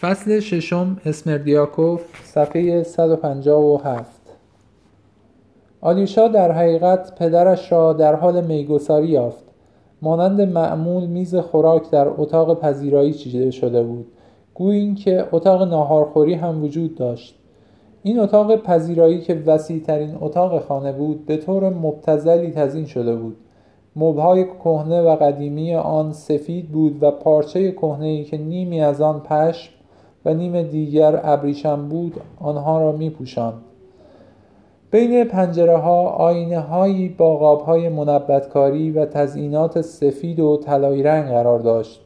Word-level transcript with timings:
فصل 0.00 0.40
ششم 0.40 0.96
اسمردیاکوف 1.06 2.02
صفحه 2.24 2.82
157 2.82 4.20
آلیوشا 5.80 6.28
در 6.28 6.52
حقیقت 6.52 7.14
پدرش 7.18 7.72
را 7.72 7.92
در 7.92 8.14
حال 8.14 8.44
میگساری 8.44 9.06
یافت. 9.06 9.44
مانند 10.02 10.40
معمول 10.40 11.06
میز 11.06 11.34
خوراک 11.34 11.90
در 11.90 12.08
اتاق 12.08 12.60
پذیرایی 12.60 13.12
چیده 13.12 13.50
شده 13.50 13.82
بود. 13.82 14.06
گویی 14.54 14.80
اینکه 14.80 15.24
اتاق 15.32 15.62
ناهارخوری 15.62 16.34
هم 16.34 16.64
وجود 16.64 16.94
داشت. 16.94 17.38
این 18.02 18.18
اتاق 18.18 18.56
پذیرایی 18.56 19.20
که 19.20 19.42
وسیعترین 19.46 20.16
اتاق 20.20 20.62
خانه 20.62 20.92
بود 20.92 21.26
به 21.26 21.36
طور 21.36 21.68
مبتذلی 21.68 22.50
تزیین 22.50 22.86
شده 22.86 23.16
بود. 23.16 23.36
مبل‌های 23.96 24.44
کهنه 24.44 25.02
و 25.02 25.16
قدیمی 25.16 25.74
آن 25.74 26.12
سفید 26.12 26.68
بود 26.68 27.02
و 27.02 27.10
پارچه 27.10 27.72
کهنه‌ای 27.72 28.24
که 28.24 28.38
نیمی 28.38 28.80
از 28.80 29.00
آن 29.00 29.20
پشم 29.20 29.75
و 30.26 30.34
نیم 30.34 30.62
دیگر 30.62 31.20
ابریشم 31.24 31.88
بود 31.88 32.14
آنها 32.40 32.80
را 32.80 32.92
میپوشاند. 32.92 33.62
بین 34.90 35.24
پنجره 35.24 35.76
ها 35.76 36.08
آینه 36.08 36.60
هایی 36.60 37.08
با 37.08 37.36
قاب 37.36 37.60
های 37.60 37.88
منبتکاری 37.88 38.90
و 38.90 39.06
تزئینات 39.06 39.80
سفید 39.80 40.40
و 40.40 40.56
طلایی 40.56 41.02
رنگ 41.02 41.28
قرار 41.28 41.58
داشت. 41.58 42.00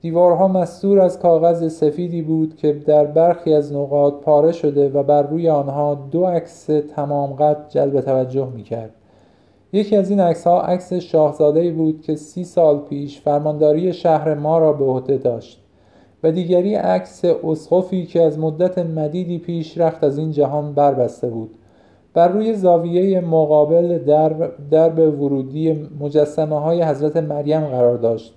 دیوارها 0.00 0.48
مستور 0.48 1.00
از 1.00 1.18
کاغذ 1.18 1.72
سفیدی 1.72 2.22
بود 2.22 2.56
که 2.56 2.72
در 2.72 3.04
برخی 3.04 3.54
از 3.54 3.72
نقاط 3.72 4.14
پاره 4.14 4.52
شده 4.52 4.88
و 4.88 5.02
بر 5.02 5.22
روی 5.22 5.48
آنها 5.48 5.94
دو 6.10 6.24
عکس 6.24 6.66
تمام 6.96 7.32
قد 7.32 7.68
جلب 7.68 8.00
توجه 8.00 8.48
می‌کرد. 8.54 8.90
یکی 9.72 9.96
از 9.96 10.10
این 10.10 10.20
عکس 10.20 10.46
ها 10.46 10.62
عکس 10.62 10.92
شاهزاده 10.92 11.72
بود 11.72 12.00
که 12.00 12.16
سی 12.16 12.44
سال 12.44 12.78
پیش 12.78 13.20
فرمانداری 13.20 13.92
شهر 13.92 14.34
ما 14.34 14.58
را 14.58 14.72
به 14.72 14.84
عهده 14.84 15.16
داشت. 15.16 15.63
و 16.24 16.30
دیگری 16.30 16.74
عکس 16.74 17.24
اسقفی 17.24 18.06
که 18.06 18.22
از 18.22 18.38
مدت 18.38 18.78
مدیدی 18.78 19.38
پیش 19.38 19.78
رخت 19.78 20.04
از 20.04 20.18
این 20.18 20.30
جهان 20.30 20.74
بربسته 20.74 21.28
بود. 21.28 21.50
بر 22.14 22.28
روی 22.28 22.54
زاویه 22.54 23.20
مقابل 23.20 23.98
درب, 23.98 24.52
درب 24.70 24.98
ورودی 24.98 25.88
مجسمه 26.00 26.60
های 26.60 26.82
حضرت 26.82 27.16
مریم 27.16 27.60
قرار 27.60 27.96
داشت 27.96 28.34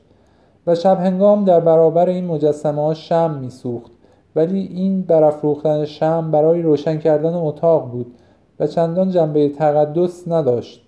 و 0.68 0.76
شب 0.76 1.00
هنگام 1.00 1.46
در 1.46 1.60
برابر 1.60 2.10
این 2.10 2.26
مجسمه 2.26 2.82
ها 2.82 2.94
شم 2.94 3.40
می 3.42 3.50
سوخت 3.50 3.92
ولی 4.36 4.60
این 4.60 5.02
برافروختن 5.02 5.86
شم 5.86 6.32
برای 6.32 6.62
روشن 6.62 6.98
کردن 6.98 7.34
اتاق 7.34 7.92
بود 7.92 8.16
و 8.60 8.68
چندان 8.68 9.10
جنبه 9.10 9.50
تقدس 9.50 10.28
نداشت. 10.28 10.87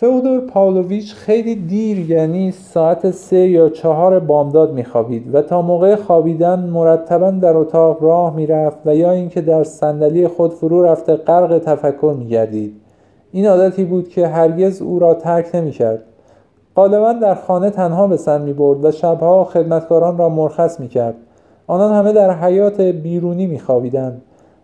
فئودور 0.00 0.40
پاولویچ 0.40 1.14
خیلی 1.14 1.54
دیر 1.54 2.10
یعنی 2.10 2.52
ساعت 2.52 3.10
سه 3.10 3.36
یا 3.36 3.68
چهار 3.68 4.20
بامداد 4.20 4.72
میخوابید 4.72 5.34
و 5.34 5.42
تا 5.42 5.62
موقع 5.62 5.96
خوابیدن 5.96 6.60
مرتبا 6.60 7.30
در 7.30 7.56
اتاق 7.56 8.02
راه 8.02 8.36
می‌رفت 8.36 8.78
و 8.86 8.96
یا 8.96 9.10
اینکه 9.10 9.40
در 9.40 9.64
صندلی 9.64 10.28
خود 10.28 10.52
فرو 10.52 10.82
رفته 10.82 11.16
غرق 11.16 11.58
تفکر 11.58 12.14
میگردید. 12.18 12.74
این 13.32 13.46
عادتی 13.46 13.84
بود 13.84 14.08
که 14.08 14.26
هرگز 14.26 14.82
او 14.82 14.98
را 14.98 15.14
ترک 15.14 15.54
نمی‌کرد. 15.54 16.02
غالبا 16.76 17.12
در 17.12 17.34
خانه 17.34 17.70
تنها 17.70 18.06
به 18.06 18.16
سر 18.16 18.38
می‌برد 18.38 18.84
و 18.84 18.90
شبها 18.90 19.44
خدمتکاران 19.44 20.18
را 20.18 20.28
مرخص 20.28 20.80
می‌کرد. 20.80 21.14
آنان 21.66 21.92
همه 21.92 22.12
در 22.12 22.30
حیات 22.30 22.80
بیرونی 22.80 23.46
میخوابیدند 23.46 24.22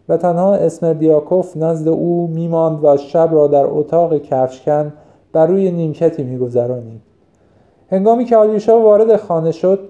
و 0.09 0.17
تنها 0.17 0.55
اسمردیاکوف 0.55 1.57
نزد 1.57 1.89
او 1.89 2.31
میماند 2.34 2.84
و 2.84 2.97
شب 2.97 3.29
را 3.33 3.47
در 3.47 3.64
اتاق 3.67 4.19
کفشکن 4.19 4.92
بر 5.37 5.47
روی 5.47 5.70
نیمکتی 5.70 6.23
میگذرانید 6.23 7.01
هنگامی 7.91 8.25
که 8.25 8.37
آلیوشا 8.37 8.81
وارد 8.81 9.17
خانه 9.17 9.53
شد 9.53 9.89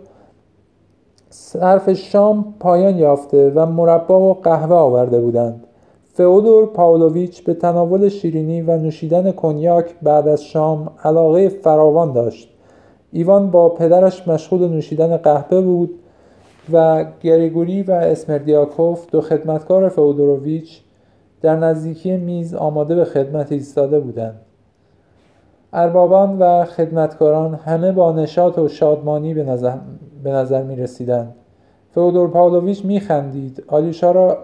صرف 1.30 1.92
شام 1.92 2.54
پایان 2.60 2.96
یافته 2.96 3.52
و 3.54 3.66
مربا 3.66 4.20
و 4.20 4.34
قهوه 4.34 4.76
آورده 4.76 5.20
بودند. 5.20 5.66
فئودور 6.12 6.66
پاولویچ 6.66 7.44
به 7.44 7.54
تناول 7.54 8.08
شیرینی 8.08 8.62
و 8.62 8.76
نوشیدن 8.76 9.32
کنیاک 9.32 9.94
بعد 10.02 10.28
از 10.28 10.44
شام 10.44 10.90
علاقه 11.04 11.48
فراوان 11.48 12.12
داشت. 12.12 12.48
ایوان 13.12 13.50
با 13.50 13.68
پدرش 13.68 14.28
مشغول 14.28 14.68
نوشیدن 14.68 15.16
قهوه 15.16 15.60
بود 15.60 15.98
و 16.72 17.04
گریگوری 17.22 17.82
و 17.82 17.92
اسمردیاکوف 17.92 19.10
دو 19.10 19.20
خدمتکار 19.20 19.88
فئودوروویچ 19.88 20.80
در 21.42 21.56
نزدیکی 21.56 22.16
میز 22.16 22.54
آماده 22.54 22.94
به 22.94 23.04
خدمت 23.04 23.52
ایستاده 23.52 24.00
بودند. 24.00 24.45
اربابان 25.76 26.38
و 26.38 26.64
خدمتکاران 26.64 27.54
همه 27.54 27.92
با 27.92 28.12
نشاط 28.12 28.58
و 28.58 28.68
شادمانی 28.68 29.34
به 29.34 29.44
نظر, 29.44 29.76
به 30.24 30.30
نظر 30.30 30.62
می 30.62 30.76
رسیدند. 30.76 31.34
فئودور 31.90 32.30
پاولویچ 32.30 32.84
می 32.84 33.00
خندید. 33.00 33.64
آلیوشا, 33.68 34.10
را... 34.10 34.38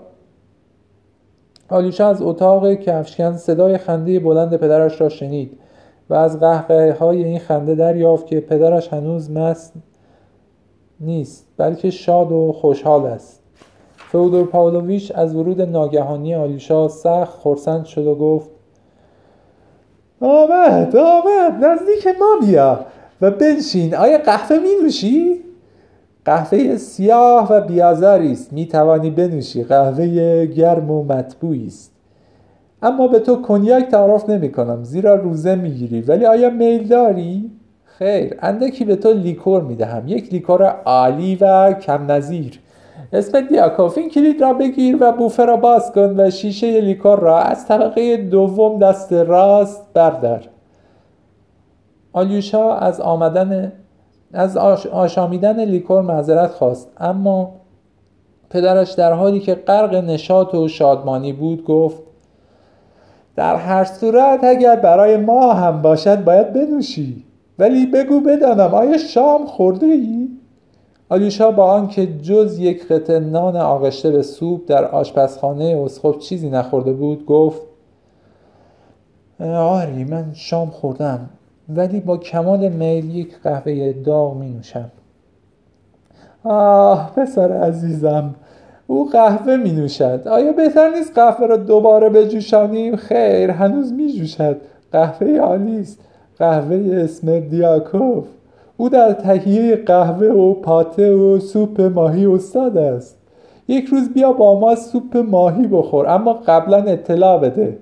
آلیوشا 1.68 2.08
از 2.08 2.22
اتاق 2.22 2.74
کفشکن 2.74 3.36
صدای 3.36 3.78
خنده 3.78 4.20
بلند 4.20 4.56
پدرش 4.56 5.00
را 5.00 5.08
شنید 5.08 5.58
و 6.10 6.14
از 6.14 6.40
قهقه 6.40 6.96
های 7.00 7.24
این 7.24 7.38
خنده 7.38 7.74
دریافت 7.74 8.26
که 8.26 8.40
پدرش 8.40 8.92
هنوز 8.92 9.30
مست 9.30 9.72
نیست 11.00 11.46
بلکه 11.56 11.90
شاد 11.90 12.32
و 12.32 12.52
خوشحال 12.52 13.06
است. 13.06 13.42
فئودور 13.96 14.46
پاولویچ 14.46 15.12
از 15.14 15.34
ورود 15.34 15.60
ناگهانی 15.60 16.34
آلیوشا 16.34 16.88
سخت 16.88 17.40
خرسند 17.40 17.84
شد 17.84 18.06
و 18.06 18.14
گفت 18.14 18.50
آمد 20.22 20.96
آمد 20.96 21.64
نزدیک 21.64 22.06
ما 22.20 22.46
بیا 22.46 22.86
و 23.20 23.30
بنشین. 23.30 23.94
آیا 23.94 24.18
قهوه 24.18 24.58
می 24.58 24.82
نوشی؟ 24.82 25.40
قهوه 26.24 26.76
سیاه 26.76 27.52
و 27.52 27.60
بی‌آزاری 27.60 28.32
است. 28.32 28.52
می 28.52 28.66
توانی 28.66 29.10
بنوشی. 29.10 29.64
قهوه 29.64 30.46
گرم 30.46 30.90
و 30.90 31.04
مطبوعی 31.04 31.66
است. 31.66 31.92
اما 32.82 33.08
به 33.08 33.18
تو 33.18 33.42
کنیاک 33.42 33.88
تعارف 33.88 34.30
نمی 34.30 34.52
کنم 34.52 34.84
زیرا 34.84 35.14
روزه 35.14 35.54
می 35.54 35.70
گیری 35.70 36.00
ولی 36.00 36.26
آیا 36.26 36.50
میل 36.50 36.88
داری؟ 36.88 37.50
خیر 37.84 38.34
اندکی 38.42 38.84
به 38.84 38.96
تو 38.96 39.12
لیکور 39.12 39.62
می 39.62 39.76
دهم 39.76 40.08
یک 40.08 40.32
لیکور 40.32 40.62
عالی 40.62 41.38
و 41.40 41.72
کم 41.72 42.10
نظیر 42.10 42.60
اسم 43.12 43.38
این 43.96 44.10
کلید 44.10 44.42
را 44.42 44.52
بگیر 44.52 44.96
و 45.00 45.12
بوفه 45.12 45.44
را 45.44 45.56
باز 45.56 45.92
کن 45.92 46.20
و 46.20 46.30
شیشه 46.30 46.80
لیکور 46.80 47.18
را 47.18 47.38
از 47.38 47.66
طبقه 47.66 48.16
دوم 48.16 48.78
دست 48.78 49.12
راست 49.12 49.92
بردار. 49.94 50.48
آلیوشا 52.12 52.74
از 52.76 53.00
آمدن 53.00 53.72
از 54.32 54.56
آشامیدن 54.92 55.64
لیکور 55.64 56.02
معذرت 56.02 56.50
خواست. 56.50 56.92
اما 57.00 57.52
پدرش 58.50 58.90
در 58.92 59.12
حالی 59.12 59.40
که 59.40 59.54
غرق 59.54 59.94
نشاط 59.94 60.54
و 60.54 60.68
شادمانی 60.68 61.32
بود 61.32 61.64
گفت 61.64 62.02
در 63.36 63.56
هر 63.56 63.84
صورت 63.84 64.44
اگر 64.44 64.76
برای 64.76 65.16
ما 65.16 65.52
هم 65.52 65.82
باشد 65.82 66.24
باید 66.24 66.52
بنوشی. 66.52 67.24
ولی 67.58 67.86
بگو 67.86 68.20
بدانم 68.20 68.74
آیا 68.74 68.98
شام 68.98 69.46
خورده 69.46 69.86
ای؟ 69.86 70.41
آلیوشا 71.12 71.50
با 71.50 71.64
آنکه 71.64 72.06
جز 72.06 72.58
یک 72.58 72.88
قطعه 72.88 73.18
نان 73.18 73.56
آغشته 73.56 74.10
به 74.10 74.22
سوپ 74.22 74.60
در 74.66 74.84
آشپزخانه 74.84 75.82
اسقف 75.84 76.18
چیزی 76.18 76.50
نخورده 76.50 76.92
بود 76.92 77.26
گفت 77.26 77.62
آری 79.40 80.04
من 80.04 80.30
شام 80.34 80.70
خوردم 80.70 81.30
ولی 81.68 82.00
با 82.00 82.16
کمال 82.16 82.68
میل 82.68 83.16
یک 83.16 83.40
قهوه 83.42 83.92
داغ 83.92 84.36
می 84.36 84.50
نوشم 84.50 84.90
آه 86.44 87.12
پسر 87.16 87.52
عزیزم 87.52 88.34
او 88.86 89.10
قهوه 89.10 89.56
می 89.56 89.72
نوشد 89.72 90.28
آیا 90.28 90.52
بهتر 90.52 90.90
نیست 90.90 91.14
قهوه 91.14 91.46
را 91.46 91.56
دوباره 91.56 92.08
بجوشانیم؟ 92.08 92.96
خیر 92.96 93.50
هنوز 93.50 93.92
می 93.92 94.12
جوشد 94.12 94.60
قهوه 94.92 95.38
عالی 95.38 95.80
است 95.80 95.98
قهوه 96.38 97.00
اسمردیاکوف 97.04 98.24
او 98.76 98.88
در 98.88 99.12
تهیه 99.12 99.76
قهوه 99.76 100.26
و 100.26 100.54
پاته 100.54 101.12
و 101.12 101.38
سوپ 101.38 101.80
ماهی 101.80 102.26
استاد 102.26 102.76
است. 102.76 103.18
یک 103.68 103.84
روز 103.84 104.08
بیا 104.08 104.32
با 104.32 104.60
ما 104.60 104.74
سوپ 104.74 105.16
ماهی 105.16 105.66
بخور 105.66 106.08
اما 106.08 106.32
قبلا 106.32 106.78
اطلاع 106.78 107.38
بده. 107.38 107.78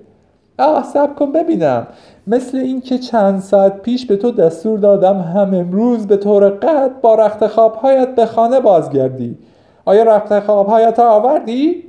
آه 0.59 0.83
سب 0.83 1.15
کن 1.15 1.31
ببینم. 1.31 1.87
مثل 2.27 2.57
اینکه 2.57 2.97
چند 2.97 3.39
ساعت 3.39 3.81
پیش 3.81 4.05
به 4.05 4.15
تو 4.15 4.31
دستور 4.31 4.79
دادم 4.79 5.19
هم 5.19 5.53
امروز 5.53 6.07
به 6.07 6.17
طور 6.17 6.49
قطع 6.49 6.93
با 7.01 7.15
رخت 7.15 7.47
خوابهایت 7.47 8.15
به 8.15 8.25
خانه 8.25 8.59
بازگردی. 8.59 9.37
آیا 9.85 10.03
رخت 10.03 10.39
خوابهایت 10.39 10.99
را 10.99 11.11
آوردی؟ 11.11 11.83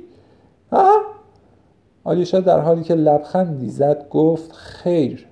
ها؟ 0.71 0.91
آلیشا 2.03 2.39
در 2.39 2.59
حالی 2.59 2.83
که 2.83 2.95
لبخندی 2.95 3.69
زد 3.69 4.07
گفت 4.09 4.51
خیر. 4.51 5.27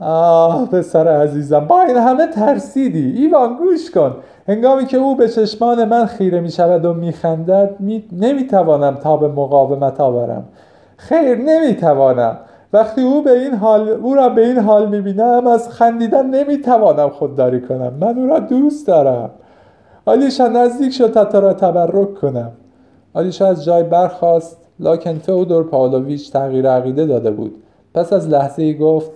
آه 0.00 0.66
پسر 0.66 1.08
عزیزم. 1.08 1.66
با 1.66 1.82
این 1.82 1.96
همه 1.96 2.26
ترسیدی. 2.26 3.14
ایوان 3.16 3.56
گوش 3.56 3.90
کن. 3.90 4.16
هنگامی 4.48 4.86
که 4.86 4.96
او 4.96 5.16
به 5.16 5.28
چشمان 5.28 5.84
من 5.84 6.06
خیره 6.06 6.40
می 6.40 6.50
شود 6.50 6.84
و 6.84 6.94
می 6.94 7.12
خندد 7.12 7.76
می... 7.80 8.04
نمی 8.12 8.46
توانم 8.46 8.94
تا 8.94 9.16
به 9.16 9.28
مقاومت 9.28 10.00
آورم. 10.00 10.44
خیر 10.96 11.38
نمی 11.38 11.74
توانم 11.74 12.38
وقتی 12.72 13.02
او 13.02 13.22
به 13.22 13.30
این 13.30 13.54
حال 13.54 13.88
او 13.88 14.14
را 14.14 14.28
به 14.28 14.46
این 14.46 14.58
حال 14.58 14.88
می 14.88 15.00
بینم 15.00 15.46
از 15.46 15.68
خندیدن 15.68 16.26
نمی 16.26 16.58
توانم 16.58 17.08
خودداری 17.08 17.60
کنم. 17.60 17.92
من 18.00 18.18
او 18.18 18.26
را 18.26 18.38
دوست 18.38 18.86
دارم. 18.86 19.30
آلیشا 20.06 20.48
نزدیک 20.48 20.92
شد 20.92 21.28
تا 21.28 21.38
را 21.38 21.52
تبرک 21.52 22.14
کنم. 22.14 22.52
آلیشا 23.14 23.46
از 23.46 23.64
جای 23.64 23.82
برخواست 23.82 24.56
لاکن 24.80 25.18
فئودور 25.18 25.64
پاولویچ 25.64 26.32
تغییر 26.32 26.70
عقیده 26.70 27.06
داده 27.06 27.30
بود. 27.30 27.62
پس 27.94 28.12
از 28.12 28.28
لحظه 28.28 28.62
ای 28.62 28.78
گفت 28.78 29.10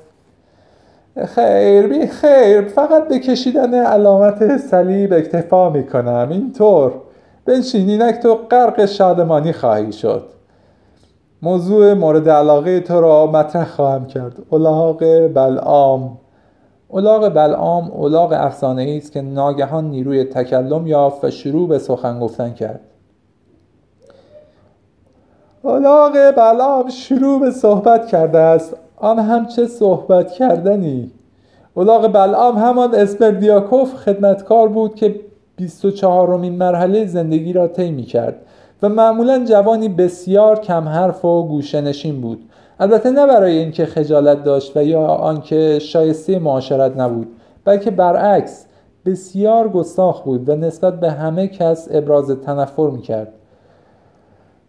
خیر 1.23 1.87
بی 1.87 2.07
خیر. 2.07 2.63
فقط 2.63 3.09
به 3.09 3.19
کشیدن 3.19 3.75
علامت 3.75 4.57
صلیب 4.57 5.13
اکتفا 5.13 5.71
می 5.71 5.87
کنم 5.87 6.29
اینطور. 6.31 6.93
بنشین 7.45 7.91
اینک 7.91 8.15
تو 8.15 8.35
غرق 8.35 8.85
شادمانی 8.85 9.53
خواهی 9.53 9.93
شد. 9.93 10.29
موضوع 11.43 11.95
مورد 11.95 12.29
علاقه 12.29 12.81
تو 12.81 13.01
را 13.01 13.27
مطرح 13.27 13.65
خواهم 13.65 14.07
کرد. 14.07 14.39
الاغ 14.53 14.99
بلعام. 15.35 16.19
الاغ 16.93 17.29
بلعام 17.29 17.93
الاغ 18.01 18.33
افسانه 18.37 18.95
است 18.97 19.13
که 19.13 19.23
ناگهان 19.23 19.85
نیروی 19.85 20.25
تکلم 20.25 20.87
یافت 20.87 21.25
و 21.25 21.31
شروع 21.31 21.69
به 21.69 21.79
سخن 21.79 22.21
گفتن 22.21 22.53
کرد. 22.53 22.81
الاغ 25.65 26.13
بلعام 26.37 26.89
شروع 26.89 27.41
به 27.41 27.51
صحبت 27.51 28.07
کرده 28.07 28.39
است. 28.39 28.77
آن 28.97 29.19
هم 29.19 29.47
چه 29.47 29.67
صحبت 29.67 30.33
کردنی؟ 30.33 31.11
الاغ 31.77 32.13
بلعام 32.13 32.59
همان 32.59 32.95
اسپردیاکوف 32.95 33.95
خدمتکار 33.95 34.69
بود 34.69 34.95
که 34.95 35.21
24 35.57 36.29
رومین 36.29 36.55
مرحله 36.55 37.07
زندگی 37.07 37.53
را 37.53 37.69
طی 37.69 37.91
می 37.91 38.03
کرد 38.03 38.37
و 38.83 38.89
معمولا 38.89 39.45
جوانی 39.45 39.89
بسیار 39.89 40.61
کم 40.61 40.89
حرف 40.89 41.25
و 41.25 41.49
گوشنشین 41.49 42.21
بود. 42.21 42.45
البته 42.81 43.11
نه 43.11 43.27
برای 43.27 43.59
اینکه 43.59 43.87
خجالت 43.87 44.45
داشت 44.45 44.77
و 44.77 44.85
یا 44.85 45.07
آنکه 45.07 45.79
شایسته 45.79 46.39
معاشرت 46.39 46.97
نبود 46.97 47.27
بلکه 47.65 47.91
برعکس 47.91 48.67
بسیار 49.07 49.69
گستاخ 49.69 50.23
بود 50.23 50.49
و 50.49 50.57
نسبت 50.57 51.01
به 51.01 51.11
همه 51.11 51.49
کس 51.49 51.89
ابراز 51.91 52.31
تنفر 52.31 52.91
می 52.91 53.03
کرد. 53.03 53.33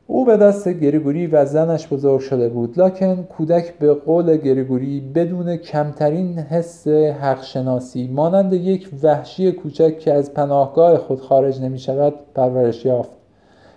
او 0.07 0.25
به 0.25 0.37
دست 0.37 0.69
گریگوری 0.69 1.27
و 1.27 1.45
زنش 1.45 1.87
بزرگ 1.87 2.19
شده 2.19 2.49
بود. 2.49 2.79
لکن 2.79 3.23
کودک 3.23 3.79
به 3.79 3.93
قول 3.93 4.37
گریگوری 4.37 4.99
بدون 5.15 5.57
کمترین 5.57 6.39
حس 6.39 6.87
حق 6.87 7.43
شناسی 7.43 8.07
مانند 8.07 8.53
یک 8.53 8.89
وحشی 9.03 9.51
کوچک 9.51 9.99
که 9.99 10.13
از 10.13 10.33
پناهگاه 10.33 10.97
خود 10.97 11.21
خارج 11.21 11.61
نمی 11.61 11.79
شود 11.79 12.13
پرورش 12.35 12.85
یافت. 12.85 13.11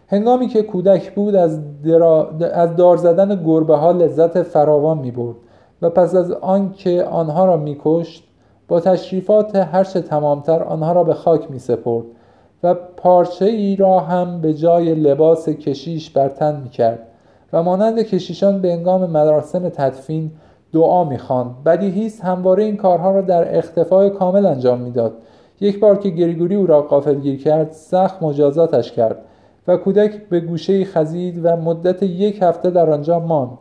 هنگامی 0.09 0.49
که 0.49 0.63
کودک 0.63 1.15
بود 1.15 1.35
از, 1.35 1.61
از 2.53 2.77
دار 2.77 2.97
زدن 2.97 3.45
گربه 3.45 3.77
ها 3.77 3.93
لذت 3.93 4.43
فراوان 4.43 4.99
می 4.99 5.11
برد 5.11 5.37
و 5.83 5.91
پس 5.91 6.15
از 6.15 6.31
آنکه 6.31 7.05
آنها 7.05 7.45
را 7.45 7.57
می 7.57 7.77
کشت 7.85 8.25
با 8.69 8.81
تشریفات 8.81 9.57
هرچه 9.57 10.01
تمامتر 10.01 10.63
آنها 10.63 10.93
را 10.93 11.05
به 11.05 11.15
خاک 11.15 11.51
می 11.51 11.59
سپرد. 11.59 12.05
و 12.63 12.75
پارچه 12.75 13.45
ای 13.45 13.77
را 13.77 14.01
هم 14.01 14.41
به 14.41 14.55
جای 14.55 14.95
لباس 14.95 15.49
کشیش 15.49 16.11
بر 16.11 16.29
تن 16.29 16.61
می 16.61 16.69
کرد 16.69 16.99
و 17.53 17.63
مانند 17.63 18.03
کشیشان 18.03 18.61
به 18.61 18.73
انگام 18.73 19.11
مراسم 19.11 19.69
تدفین 19.69 20.31
دعا 20.73 21.05
می‌خواند. 21.05 21.51
بدیهی 21.67 22.07
است 22.07 22.25
همواره 22.25 22.65
این 22.65 22.77
کارها 22.77 23.11
را 23.11 23.21
در 23.21 23.59
اختفای 23.59 24.11
کامل 24.11 24.47
انجام 24.47 24.81
می‌داد. 24.81 25.13
یک 25.61 25.81
بار 25.81 25.99
که 25.99 26.09
گریگوری 26.09 26.55
او 26.55 26.67
را 26.67 26.83
قافلگیر 26.83 27.43
کرد 27.43 27.73
سخت 27.73 28.23
مجازاتش 28.23 28.93
کرد 28.93 29.17
و 29.69 29.77
کودک 29.77 30.29
به 30.29 30.41
گوشه 30.41 30.85
خزید 30.85 31.41
و 31.45 31.57
مدت 31.57 32.03
یک 32.03 32.39
هفته 32.43 32.71
در 32.71 32.91
آنجا 32.91 33.19
ماند 33.19 33.59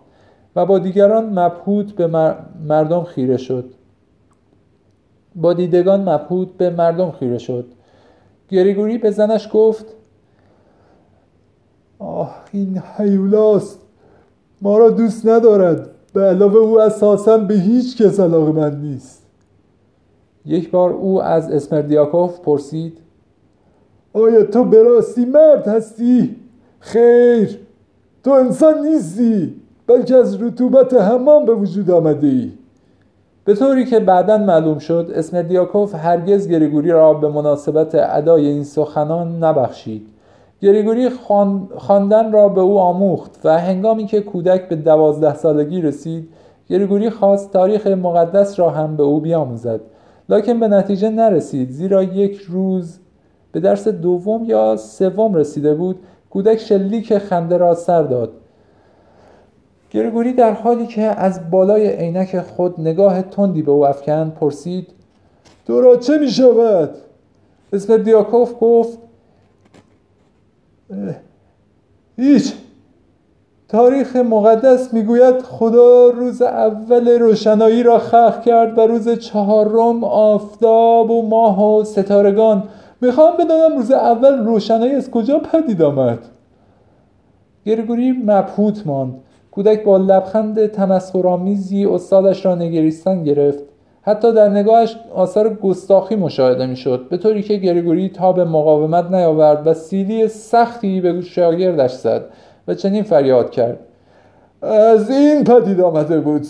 و 0.55 0.65
با 0.65 0.79
دیگران 0.79 1.39
مبهوت 1.39 1.91
به 1.91 2.35
مردم 2.67 3.03
خیره 3.03 3.37
شد. 3.37 3.65
با 5.35 5.53
دیدگان 5.53 6.09
مبهوت 6.09 6.47
به 6.57 6.69
مردم 6.69 7.11
خیره 7.11 7.37
شد. 7.37 7.65
گریگوری 8.49 8.97
به 8.97 9.11
زنش 9.11 9.49
گفت 9.53 9.85
آه 11.99 12.35
این 12.51 12.77
حیولاست 12.77 13.79
ما 14.61 14.77
را 14.77 14.89
دوست 14.89 15.25
ندارد 15.25 15.89
به 16.13 16.21
علاوه 16.21 16.55
او 16.55 16.81
اساسا 16.81 17.37
به 17.37 17.53
هیچ 17.53 18.01
کس 18.01 18.19
علاقه 18.19 18.51
من 18.51 18.81
نیست 18.81 19.25
یک 20.45 20.71
بار 20.71 20.91
او 20.91 21.23
از 21.23 21.51
اسمردیاکوف 21.51 22.39
پرسید 22.39 22.97
آیا 24.13 24.43
تو 24.43 24.63
به 24.63 24.83
راستی 24.83 25.25
مرد 25.25 25.67
هستی؟ 25.67 26.35
خیر 26.79 27.59
تو 28.23 28.31
انسان 28.31 28.87
نیستی 28.87 29.61
بلکه 29.87 30.15
از 30.15 30.41
رطوبت 30.41 30.93
حمام 30.93 31.45
به 31.45 31.53
وجود 31.53 31.91
آمده 31.91 32.27
ای 32.27 32.51
به 33.47 33.55
طوری 33.55 33.85
که 33.85 33.99
بعدا 33.99 34.37
معلوم 34.37 34.77
شد 34.77 35.11
اسم 35.15 35.41
دیاکوف 35.41 35.95
هرگز 35.95 36.47
گریگوری 36.47 36.91
را 36.91 37.13
به 37.13 37.29
مناسبت 37.29 37.95
ادای 37.95 38.47
این 38.47 38.63
سخنان 38.63 39.43
نبخشید. 39.43 40.07
گریگوری 40.61 41.09
خواندن 41.77 42.31
را 42.31 42.49
به 42.49 42.61
او 42.61 42.79
آموخت 42.79 43.39
و 43.43 43.59
هنگامی 43.59 44.05
که 44.05 44.21
کودک 44.21 44.69
به 44.69 44.75
دوازده 44.75 45.35
سالگی 45.35 45.81
رسید 45.81 46.29
گریگوری 46.69 47.09
خواست 47.09 47.53
تاریخ 47.53 47.87
مقدس 47.87 48.59
را 48.59 48.69
هم 48.69 48.97
به 48.97 49.03
او 49.03 49.19
بیاموزد. 49.19 49.79
لکن 50.29 50.59
به 50.59 50.67
نتیجه 50.67 51.09
نرسید 51.09 51.71
زیرا 51.71 52.03
یک 52.03 52.37
روز 52.49 52.99
به 53.51 53.59
درس 53.59 53.87
دوم 53.87 54.43
یا 54.45 54.75
سوم 54.77 55.33
رسیده 55.33 55.73
بود 55.73 55.99
کودک 56.29 56.57
شلیک 56.57 57.17
خنده 57.17 57.57
را 57.57 57.73
سر 57.73 58.03
داد. 58.03 58.29
گرگوری 59.91 60.33
در 60.33 60.51
حالی 60.51 60.87
که 60.87 61.01
از 61.01 61.51
بالای 61.51 61.87
عینک 61.87 62.39
خود 62.41 62.81
نگاه 62.81 63.21
تندی 63.21 63.61
به 63.61 63.71
او 63.71 63.87
افکند 63.87 64.33
پرسید 64.33 64.87
تو 65.67 65.81
را 65.81 65.97
چه 65.97 66.17
می 66.17 66.31
شود؟ 66.31 66.89
اسپردیاکوف 67.73 68.53
گفت 68.61 68.99
هیچ. 72.17 72.53
تاریخ 73.67 74.15
مقدس 74.15 74.93
می‌گوید 74.93 75.41
خدا 75.41 76.09
روز 76.09 76.41
اول 76.41 77.19
روشنایی 77.19 77.83
را 77.83 77.99
خلق 77.99 78.43
کرد 78.43 78.77
و 78.77 78.81
روز 78.81 79.09
چهارم 79.09 80.03
آفتاب 80.03 81.11
و 81.11 81.27
ماه 81.27 81.75
و 81.75 81.83
ستارگان. 81.83 82.63
می‌خوام 83.01 83.37
بدانم 83.37 83.77
روز 83.77 83.91
اول 83.91 84.45
روشنایی 84.45 84.91
از 84.91 85.11
کجا 85.11 85.39
پدید 85.39 85.81
آمد؟ 85.81 86.19
گرگوری 87.65 88.11
مبهوت 88.11 88.87
ماند. 88.87 89.13
کودک 89.57 89.83
با 89.83 89.97
لبخند 89.97 90.65
تمسخرآمیزی 90.65 91.85
استادش 91.85 92.45
را 92.45 92.55
نگریستن 92.55 93.23
گرفت. 93.23 93.63
حتی 94.01 94.33
در 94.33 94.49
نگاهش 94.49 94.97
آثار 95.15 95.53
گستاخی 95.53 96.15
مشاهده 96.15 96.65
می‌شد 96.65 97.07
به 97.09 97.17
طوری 97.17 97.41
که 97.41 97.55
گریگوری 97.55 98.09
تا 98.09 98.33
به 98.33 98.45
مقاومت 98.45 99.11
نیاورد 99.11 99.67
و 99.67 99.73
سیلی 99.73 100.27
سختی 100.27 101.01
به 101.01 101.21
شاگردش 101.21 101.91
زد 101.91 102.25
و 102.67 102.73
چنین 102.73 103.03
فریاد 103.03 103.49
کرد. 103.49 103.79
از 104.61 105.09
این 105.09 105.43
پدید 105.43 105.81
آمده 105.81 106.19
بود 106.19 106.47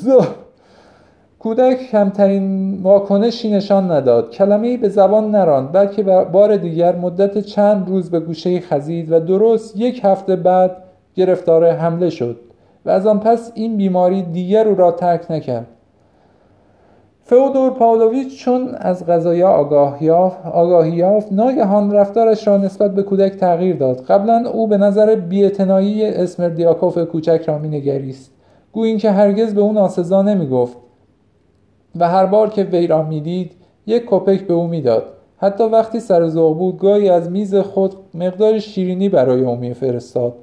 کودک 1.40 1.78
کمترین 1.92 2.80
واکنشی 2.82 3.52
نشان 3.52 3.92
نداد. 3.92 4.32
کلمه 4.32 4.78
به 4.78 4.90
زبان 4.90 5.32
نراند 5.32 5.72
بلکه 5.72 6.04
بار 6.04 6.58
دیگر 6.58 6.96
مدت 6.96 7.38
چند 7.38 7.90
روز 7.90 8.12
به 8.12 8.20
گوشه 8.20 8.60
خزید 8.60 9.12
و 9.12 9.20
درست 9.20 9.78
یک 9.78 10.02
هفته 10.04 10.36
بعد 10.36 10.78
گرفتار 11.16 11.72
حمله 11.72 12.10
شد. 12.10 12.47
و 12.88 12.90
از 12.90 13.08
آن 13.08 13.20
پس 13.20 13.52
این 13.56 13.78
بیماری 13.78 14.22
دیگر 14.22 14.68
او 14.68 14.76
را 14.76 14.92
ترک 14.92 15.32
نکرد. 15.32 15.68
فئودور 17.24 17.70
پاولویچ 17.70 18.40
چون 18.40 18.76
از 18.76 19.06
قضایا 19.06 19.50
آگاه 19.50 20.04
یافت 20.04 20.46
آگاهی 20.46 20.92
یافت 20.92 21.32
ناگهان 21.32 21.92
رفتارش 21.92 22.48
را 22.48 22.58
نسبت 22.58 22.96
به 22.96 23.04
کودک 23.04 23.32
تغییر 23.32 23.76
داد. 23.76 24.02
قبلا 24.02 24.50
او 24.50 24.68
به 24.68 24.78
نظر 24.78 25.16
بی‌اعتنایی 25.16 26.06
اسمردیاکوف 26.06 26.98
کوچک 26.98 27.44
را 27.48 27.58
مینگریست. 27.58 28.32
گویی 28.72 28.90
اینکه 28.90 29.12
هرگز 29.12 29.54
به 29.54 29.62
او 29.62 29.74
ناسزا 29.74 30.22
نمی‌گفت 30.22 30.78
و 32.00 32.08
هر 32.10 32.26
بار 32.26 32.50
که 32.50 32.64
وی 32.64 32.88
را 32.88 33.04
می‌دید 33.04 33.52
یک 33.86 34.04
کپک 34.06 34.48
به 34.48 34.54
او 34.54 34.68
می‌داد. 34.68 35.04
حتی 35.38 35.64
وقتی 35.64 36.00
سر 36.00 36.28
ذوق 36.28 36.58
بود 36.58 36.80
گاهی 36.80 37.10
از 37.10 37.32
میز 37.32 37.56
خود 37.56 37.96
مقدار 38.14 38.60
شیرینی 38.60 39.10
برای 39.10 39.42
او 39.42 39.56
میفرستاد. 39.56 40.34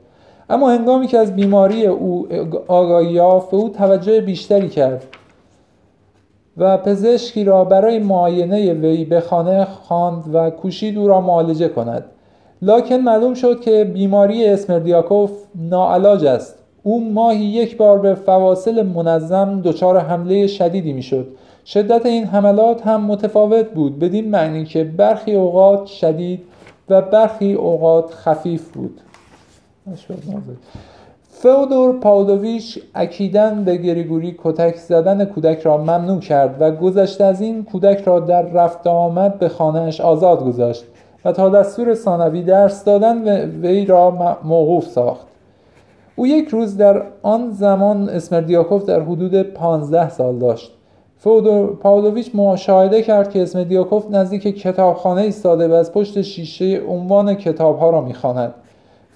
اما 0.51 0.71
هنگامی 0.71 1.07
که 1.07 1.19
از 1.19 1.37
بیماری 1.37 1.87
او 1.87 2.29
آگاهی 2.69 3.13
یافت 3.13 3.55
او 3.55 3.69
توجه 3.69 4.21
بیشتری 4.21 4.69
کرد 4.69 5.05
و 6.57 6.79
پزشکی 6.79 7.45
را 7.45 7.65
برای 7.65 7.99
معاینه 7.99 8.73
وی 8.73 9.05
به 9.05 9.21
خانه 9.21 9.65
خواند 9.65 10.25
و 10.33 10.51
کوشید 10.51 10.99
او 10.99 11.09
را 11.09 11.21
معالجه 11.21 11.69
کند. 11.69 12.05
لاکن 12.63 12.97
معلوم 12.97 13.35
شد 13.35 13.61
که 13.61 13.85
بیماری 13.85 14.47
اسمردیاکوف 14.47 15.31
ناعلاج 15.55 16.25
است. 16.25 16.59
او 16.83 17.13
ماهی 17.13 17.45
یک 17.45 17.77
بار 17.77 17.99
به 17.99 18.15
فواصل 18.15 18.83
منظم 18.83 19.61
دچار 19.65 19.99
حمله 19.99 20.47
شدیدی 20.47 20.93
می‌شد. 20.93 21.27
شدت 21.67 22.07
این 22.07 22.25
حملات 22.25 22.87
هم 22.87 23.05
متفاوت 23.05 23.71
بود 23.71 23.99
بدین 23.99 24.31
معنی 24.31 24.65
که 24.65 24.85
برخی 24.85 25.35
اوقات 25.35 25.87
شدید 25.87 26.41
و 26.89 27.03
برخی 27.03 27.53
اوقات 27.53 28.15
خفیف 28.15 28.73
بود. 28.73 29.01
فودور 31.29 31.99
پاودویش 31.99 32.79
اکیدن 32.95 33.65
به 33.65 33.77
گریگوری 33.77 34.37
کتک 34.45 34.77
زدن 34.77 35.25
کودک 35.25 35.61
را 35.61 35.77
ممنوع 35.77 36.21
کرد 36.21 36.57
و 36.61 36.71
گذشته 36.71 37.25
از 37.25 37.41
این 37.41 37.65
کودک 37.65 38.03
را 38.05 38.21
در 38.21 38.43
رفت 38.43 38.87
آمد 38.87 39.39
به 39.39 39.49
خانهش 39.49 40.01
آزاد 40.01 40.45
گذاشت 40.45 40.85
و 41.25 41.33
تا 41.33 41.49
دستور 41.49 41.95
ثانوی 41.95 42.43
درس 42.43 42.85
دادن 42.85 43.49
وی 43.61 43.87
را 43.87 44.39
موقوف 44.45 44.87
ساخت. 44.87 45.27
او 46.17 46.27
یک 46.27 46.49
روز 46.49 46.77
در 46.77 47.03
آن 47.23 47.51
زمان 47.51 48.09
اسمردیاکوف 48.09 48.85
در 48.85 49.01
حدود 49.01 49.43
15 49.43 50.11
سال 50.11 50.39
داشت. 50.39 50.73
فودور 51.19 51.77
پاولویچ 51.77 52.31
مشاهده 52.35 53.03
کرد 53.03 53.31
که 53.31 53.43
اسمردیاکوف 53.43 54.11
نزدیک 54.11 54.43
کتابخانه 54.43 55.21
ایستاده 55.21 55.69
و 55.69 55.73
از 55.73 55.93
پشت 55.93 56.23
شیشه 56.23 56.83
عنوان 56.89 57.35
کتابها 57.35 57.91
را 57.91 58.01
می‌خواند. 58.01 58.55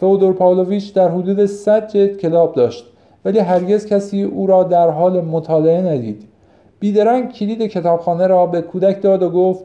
فودور 0.00 0.32
پاولویچ 0.32 0.94
در 0.94 1.08
حدود 1.08 1.46
100 1.46 1.88
جلد 1.88 2.16
کتاب 2.16 2.54
داشت 2.54 2.84
ولی 3.24 3.38
هرگز 3.38 3.86
کسی 3.86 4.22
او 4.22 4.46
را 4.46 4.64
در 4.64 4.90
حال 4.90 5.20
مطالعه 5.20 5.82
ندید. 5.82 6.22
بیدرنگ 6.80 7.32
کلید 7.32 7.62
کتابخانه 7.62 8.26
را 8.26 8.46
به 8.46 8.62
کودک 8.62 9.02
داد 9.02 9.22
و 9.22 9.30
گفت 9.30 9.64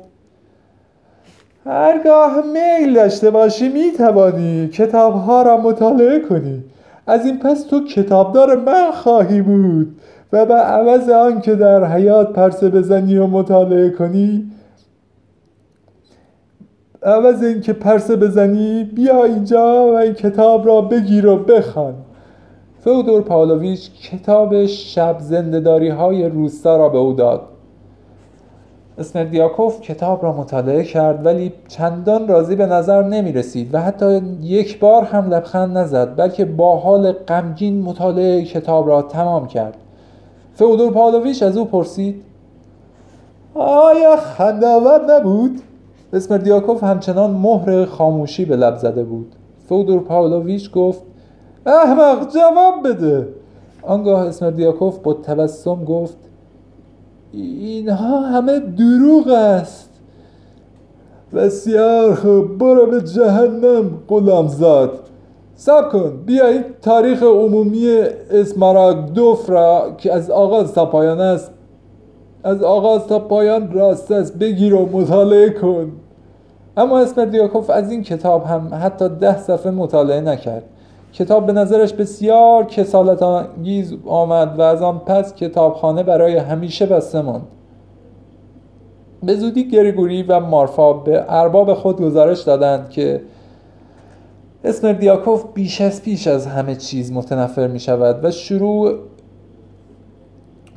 هرگاه 1.66 2.34
میل 2.54 2.94
داشته 2.94 3.32
باشی 3.32 3.70
می 3.70 3.92
توانی 3.98 4.68
کتاب 4.68 5.14
ها 5.14 5.42
را 5.42 5.58
مطالعه 5.58 6.20
کنی. 6.20 6.64
از 7.08 7.26
این 7.26 7.40
پس 7.40 7.64
تو 7.64 7.86
کتابدار 7.86 8.56
من 8.56 8.92
خواهی 8.92 9.42
بود 9.42 9.96
و 10.34 10.46
به 10.46 10.54
عوض 10.54 11.10
آن 11.10 11.42
که 11.42 11.56
در 11.56 11.86
حیات 11.86 12.34
پرسه 12.34 12.70
بزنی 12.70 13.18
و 13.18 13.28
مطالعه 13.28 13.90
کنی 13.90 14.52
عوض 17.06 17.44
اینکه 17.44 17.74
پرسه 17.74 18.16
بزنی 18.16 18.84
بیا 18.84 19.24
اینجا 19.24 19.88
و 19.88 19.98
این 19.98 20.14
کتاب 20.14 20.68
را 20.68 20.82
بگیر 20.82 21.28
و 21.28 21.38
بخوان. 21.38 21.94
فودور 22.80 23.22
پاولویچ 23.22 23.92
کتاب 23.92 24.66
شب 24.66 25.16
زندداری 25.20 25.90
های 25.90 26.30
روستا 26.30 26.78
را 26.78 26.90
به 26.90 26.98
او 26.98 27.14
داد. 27.14 27.42
اسمردیاکوف 28.98 29.82
کتاب 29.82 30.24
را 30.24 30.34
مطالعه 30.34 30.84
کرد 30.84 31.26
ولی 31.26 31.54
چندان 31.68 32.28
راضی 32.28 32.56
به 32.56 32.66
نظر 32.66 33.04
نمی 33.04 33.32
رسید 33.32 33.74
و 33.74 33.82
حتی 33.82 34.22
یک 34.42 34.80
بار 34.80 35.04
هم 35.04 35.30
لبخند 35.30 35.78
نزد 35.78 36.16
بلکه 36.16 36.46
با 36.46 36.78
حال 36.78 37.12
غمگین 37.12 37.82
مطالعه 37.82 38.44
کتاب 38.44 38.88
را 38.88 39.02
تمام 39.02 39.48
کرد. 39.48 39.78
فودور 40.56 40.92
پاولویچ 40.92 41.44
از 41.44 41.58
او 41.58 41.66
پرسید 41.66 42.24
آیا 43.56 44.16
خنداور 44.16 45.02
نبود؟ 45.10 45.62
اسمردیاکوف 46.14 46.84
همچنان 46.84 47.32
مهر 47.32 47.86
خاموشی 47.86 48.46
به 48.46 48.56
لب 48.56 48.78
زده 48.78 49.04
بود. 49.04 49.36
فودور 49.68 50.00
پاولویچ 50.00 50.72
گفت 50.72 51.02
احمق 51.66 52.34
جواب 52.34 52.88
بده. 52.88 53.28
آنگاه 53.82 54.28
اسمردیاکوف 54.28 55.00
با 55.00 55.14
تبسم 55.14 55.84
گفت 55.84 56.18
اینها 57.32 58.22
همه 58.22 58.60
دروغ 58.60 59.28
است. 59.28 59.90
بسیار 61.34 62.16
خوب 62.16 62.58
برو 62.58 62.86
به 62.86 63.02
جهنم 63.02 64.00
غلام 64.08 64.48
زاد. 64.48 65.00
سب 65.56 65.90
کن 65.90 66.24
بیا 66.26 66.48
این 66.48 66.64
تاریخ 66.82 67.24
عمومی 67.24 67.88
اسماراگدوف 68.32 69.50
را 69.50 69.94
که 69.98 70.14
از 70.14 70.30
آغاز 70.30 70.74
تا 70.74 70.86
پایان 70.86 71.20
است 71.20 71.52
از 72.44 72.64
آغاز 72.64 73.08
تا 73.08 73.20
پایان 73.20 73.72
راست 73.72 74.12
است. 74.12 74.40
بگیر 74.40 74.74
و 74.74 74.90
مطالعه 74.92 75.50
کن. 75.50 75.92
اما 76.78 77.00
اسمردیاکوف 77.00 77.70
از 77.70 77.92
این 77.92 78.04
کتاب 78.04 78.46
هم 78.46 78.72
حتی 78.82 79.10
ده 79.10 79.38
صفحه 79.38 79.72
مطالعه 79.72 80.22
نکرد. 80.22 80.64
کتاب 81.14 81.46
به 81.46 81.54
نظرش 81.54 81.94
بسیار 81.94 82.66
کسالت 82.66 83.24
انگیز 83.24 83.94
آمد 84.06 84.60
و 84.60 84.62
از 84.62 84.82
آن 84.82 85.00
پس 85.00 85.36
کتابخانه 85.36 86.04
برای 86.04 86.38
همیشه 86.38 86.86
بسته 86.86 87.22
ماند. 87.22 87.48
به 89.24 89.36
زودی 89.36 89.70
گریگوری 89.70 90.24
و 90.24 90.40
مارفا 90.40 90.94
به 90.94 91.26
ارباب 91.28 91.74
خود 91.74 92.02
گزارش 92.02 92.42
دادند 92.42 92.90
که 92.90 93.22
اسمردیاکوف 94.64 95.44
بیش 95.54 95.82
از 95.82 96.04
پیش 96.04 96.28
از 96.28 96.48
همه 96.48 96.76
چیز 96.76 97.12
متنفر 97.12 97.68
می 97.68 97.80
شود 97.80 98.26
و 98.26 98.32
شروع 98.32 98.94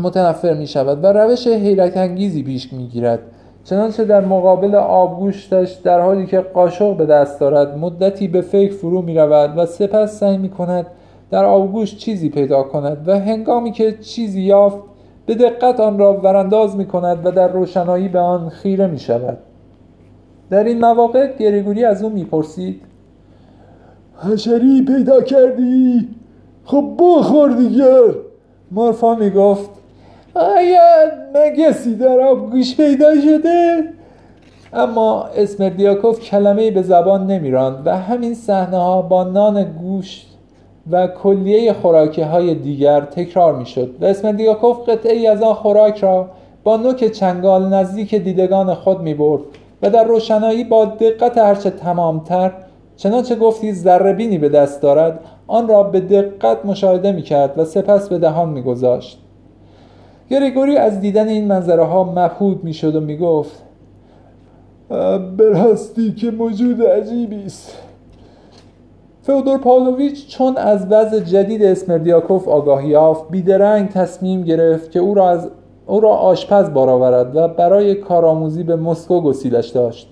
متنفر 0.00 0.54
می 0.54 0.66
شود 0.66 1.04
و 1.04 1.06
روش 1.06 1.46
حیرت 1.46 1.96
انگیزی 1.96 2.42
پیش 2.42 2.72
می 2.72 2.86
گیرد 2.86 3.18
چنانچه 3.64 4.04
در 4.04 4.24
مقابل 4.24 4.74
آبگوشتش 4.74 5.72
در 5.72 6.00
حالی 6.00 6.26
که 6.26 6.40
قاشق 6.40 6.96
به 6.96 7.06
دست 7.06 7.40
دارد 7.40 7.78
مدتی 7.78 8.28
به 8.28 8.40
فکر 8.40 8.72
فرو 8.72 9.02
می 9.02 9.14
رود 9.14 9.58
و 9.58 9.66
سپس 9.66 10.18
سعی 10.18 10.38
می 10.38 10.48
کند 10.48 10.86
در 11.30 11.44
آبگوش 11.44 11.96
چیزی 11.96 12.28
پیدا 12.28 12.62
کند 12.62 13.08
و 13.08 13.18
هنگامی 13.18 13.72
که 13.72 13.92
چیزی 13.92 14.42
یافت 14.42 14.78
به 15.26 15.34
دقت 15.34 15.80
آن 15.80 15.98
را 15.98 16.12
ورانداز 16.12 16.76
می 16.76 16.86
کند 16.86 17.26
و 17.26 17.30
در 17.30 17.48
روشنایی 17.48 18.08
به 18.08 18.18
آن 18.18 18.48
خیره 18.48 18.86
می 18.86 18.98
شود 18.98 19.38
در 20.50 20.64
این 20.64 20.80
مواقع 20.80 21.36
گریگوری 21.36 21.84
از 21.84 22.02
او 22.02 22.10
می‌پرسید 22.10 22.82
حشری 24.16 24.84
پیدا 24.84 25.20
کردی؟ 25.20 26.08
خب 26.64 26.92
بخور 26.98 27.50
دیگه. 27.50 28.00
مارفا 28.70 29.14
می‌گفت 29.14 29.70
آیا 30.36 31.10
مگسی 31.34 31.94
در 31.94 32.20
آبگوش 32.20 32.76
پیدا 32.76 33.20
شده. 33.20 33.84
اما 34.72 35.24
اسمردیاکوف 35.36 36.20
کلمه 36.20 36.70
به 36.70 36.82
زبان 36.82 37.26
نمیراند 37.26 37.86
و 37.86 37.96
همین 37.96 38.34
صحنه 38.34 38.76
ها 38.76 39.02
با 39.02 39.24
نان 39.24 39.64
گوشت 39.64 40.26
و 40.90 41.06
کلیه 41.06 41.72
خوراکی 41.72 42.22
های 42.22 42.54
دیگر 42.54 43.00
تکرار 43.00 43.54
می‌شد 43.54 43.94
و 44.00 44.04
اسمردیاکوف 44.04 44.88
قطعه 44.88 45.16
ای 45.16 45.26
از 45.26 45.42
آن 45.42 45.54
خوراک 45.54 45.98
را 45.98 46.28
با 46.64 46.76
نوک 46.76 47.04
چنگال 47.04 47.74
نزدیک 47.74 48.14
دیدگان 48.14 48.74
خود 48.74 49.00
می 49.00 49.14
برد 49.14 49.42
و 49.82 49.90
در 49.90 50.04
روشنایی 50.04 50.64
با 50.64 50.84
دقت 50.84 51.38
هرچه 51.38 51.70
تمامتر 51.70 52.52
چنانچه 52.96 53.36
گفتی 53.36 53.72
ذره 53.72 54.38
به 54.38 54.48
دست 54.48 54.82
دارد 54.82 55.20
آن 55.46 55.68
را 55.68 55.82
به 55.82 56.00
دقت 56.00 56.64
مشاهده 56.64 57.12
می 57.12 57.22
کرد 57.22 57.58
و 57.58 57.64
سپس 57.64 58.08
به 58.08 58.18
دهان 58.18 58.48
می 58.48 58.62
گذاشت 58.62 59.18
گریگوری 60.30 60.76
از 60.76 61.00
دیدن 61.00 61.28
این 61.28 61.46
منظره 61.46 61.84
ها 61.84 62.04
مبهود 62.04 62.64
می 62.64 62.74
شد 62.74 62.96
و 62.96 63.00
می 63.00 63.16
گفت 63.16 63.62
براستی 65.36 66.12
که 66.12 66.30
موجود 66.30 66.82
عجیبی 66.82 67.44
است. 67.44 67.78
فودور 69.22 69.58
پاولویچ 69.58 70.28
چون 70.28 70.56
از 70.56 70.86
وضع 70.90 71.20
جدید 71.20 71.62
اسمردیاکوف 71.62 72.48
آگاهی 72.48 72.88
یافت 72.88 73.30
بیدرنگ 73.30 73.88
تصمیم 73.88 74.42
گرفت 74.42 74.90
که 74.90 75.00
او 75.00 75.14
را, 75.14 75.30
از 75.30 75.50
او 75.86 76.00
را 76.00 76.10
آشپز 76.10 76.70
بارآورد 76.70 77.36
و 77.36 77.48
برای 77.48 77.94
کارآموزی 77.94 78.62
به 78.62 78.76
مسکو 78.76 79.20
گسیلش 79.20 79.68
داشت. 79.68 80.08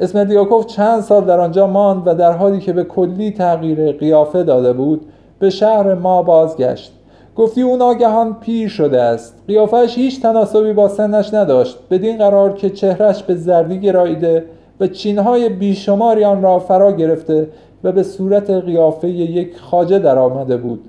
اسمردیاکوف 0.00 0.66
چند 0.66 1.00
سال 1.00 1.24
در 1.24 1.40
آنجا 1.40 1.66
ماند 1.66 2.02
و 2.06 2.14
در 2.14 2.32
حالی 2.32 2.58
که 2.58 2.72
به 2.72 2.84
کلی 2.84 3.30
تغییر 3.30 3.92
قیافه 3.92 4.42
داده 4.42 4.72
بود 4.72 5.06
به 5.38 5.50
شهر 5.50 5.94
ما 5.94 6.22
بازگشت. 6.22 6.97
گفتی 7.38 7.62
او 7.62 7.76
ناگهان 7.76 8.34
پیر 8.34 8.68
شده 8.68 9.02
است. 9.02 9.34
قیافش 9.48 9.98
هیچ 9.98 10.22
تناسبی 10.22 10.72
با 10.72 10.88
سنش 10.88 11.34
نداشت. 11.34 11.78
بدین 11.90 12.18
قرار 12.18 12.54
که 12.54 12.70
چهرش 12.70 13.22
به 13.22 13.34
زردی 13.34 13.80
گراییده 13.80 14.44
و 14.80 14.86
چینهای 14.86 15.48
بیشماری 15.48 16.24
آن 16.24 16.42
را 16.42 16.58
فرا 16.58 16.92
گرفته 16.92 17.48
و 17.84 17.92
به 17.92 18.02
صورت 18.02 18.50
قیافه 18.50 19.08
یک 19.08 19.56
خاجه 19.56 19.98
در 19.98 20.18
آمده 20.18 20.56
بود. 20.56 20.84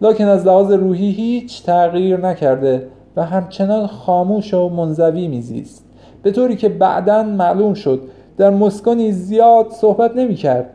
لکن 0.00 0.24
از 0.24 0.46
لحاظ 0.46 0.72
روحی 0.72 1.10
هیچ 1.10 1.62
تغییر 1.62 2.16
نکرده 2.16 2.86
و 3.16 3.24
همچنان 3.24 3.86
خاموش 3.86 4.54
و 4.54 4.68
منزوی 4.68 5.28
میزیست. 5.28 5.84
به 6.22 6.32
طوری 6.32 6.56
که 6.56 6.68
بعدا 6.68 7.22
معلوم 7.22 7.74
شد 7.74 8.02
در 8.36 8.50
مسکو 8.50 9.10
زیاد 9.10 9.70
صحبت 9.70 10.16
نمی 10.16 10.34
کرد 10.34 10.70